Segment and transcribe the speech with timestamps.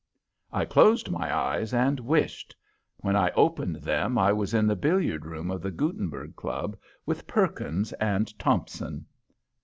[0.51, 2.55] I closed my eyes and wished.
[3.01, 7.27] When I opened them I was in the billiard room of the Gutenberg Club with
[7.27, 9.05] Perkins and Tompson.